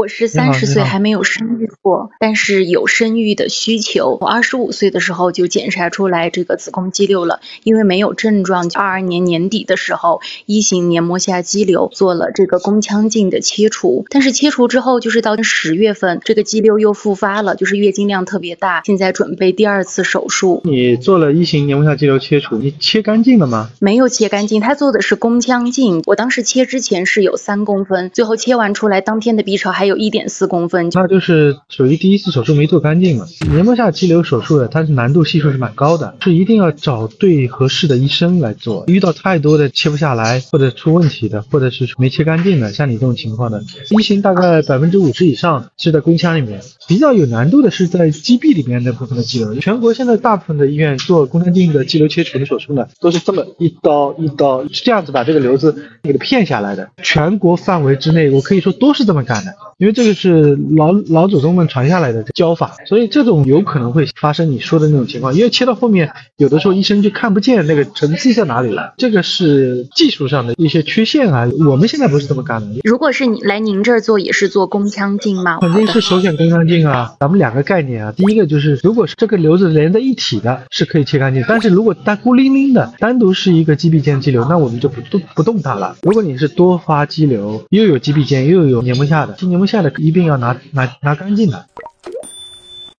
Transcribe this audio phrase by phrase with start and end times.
[0.00, 4.16] 我是三十岁还没有生育过，但是有生育的需求。
[4.22, 8.70] 我二十五岁的时候就检查出来这个子宫肌瘤了，因为没有症状。
[8.74, 20.62] 二二年年底的时候，一型黏膜下肌瘤做了这个宫腔镜的切除，但是切除之后就是到十月份，这个肌瘤又复发了，就是月经量特别大，现在准备第二次手术。
[20.64, 23.68] 你做了一型黏膜下肌瘤切除，你切干净了吗？
[23.80, 26.02] 没有切干净，他做的是宫腔镜。
[26.06, 33.26] 我当时切之前是有三公分，最后切完出来，当天的 B 超还有有一点四公分，那就是属于第一次手术没做干净了。
[33.50, 38.84] 黏膜下肌瘤手术的，它是难度系数是蛮高的，是一定要找对合适的医生来做。
[38.86, 49.54] 遇到太多的切不下来或者出问题的，或者是没切干净的，像你这种情况的，一型大概百分之五十以上是在宫腔里面，比较有难度的是在肌壁里面那部分的肌瘤。
[49.56, 56.88] 全国现在大部分的医院做宫腔镜的肌瘤切除的手术呢，都是这么一刀一刀是这样子把这个瘤子给它片下来的。
[57.02, 59.54] 全国范围之内，我可以说都是这么干的。
[59.80, 65.34] 因为这个是老老祖宗们传下来的教法，所以这种有可能会发生你说的那种情况。
[65.34, 71.48] 因为切到后面，有的时候医生就看不见那个层次在哪里了，这个是技术上的一些缺陷啊。
[71.66, 72.80] 我们现在不是这么干的。
[72.84, 75.60] 如果是你来您这儿做，也是做宫腔镜吗？
[75.60, 77.14] 肯定是首选宫腔镜啊。
[77.18, 85.96] 咱们两个概念啊，第一个就是，如果是这个瘤子连在一起的，是可以切干净；但是如果它孤零零的，单独是一个肌壁间肌瘤，那我们就不动不动它了。
[86.02, 89.69] 如果你是多发肌瘤，又有肌壁间又有黏膜下的，黏膜。
[89.70, 91.66] 下的一定要拿拿拿干净的。